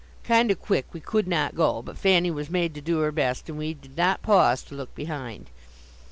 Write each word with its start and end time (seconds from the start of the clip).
"Kind 0.23 0.51
o' 0.51 0.55
quick" 0.55 0.87
we 0.93 0.99
could 0.99 1.27
not 1.27 1.53
go, 1.53 1.83
but 1.83 1.95
Fanny 1.95 2.31
was 2.31 2.49
made 2.49 2.73
to 2.73 2.81
do 2.81 3.01
her 3.01 3.11
best, 3.11 3.47
and 3.49 3.55
we 3.59 3.75
did 3.75 3.95
not 3.95 4.23
pause 4.23 4.63
to 4.63 4.73
look 4.73 4.95
behind. 4.95 5.51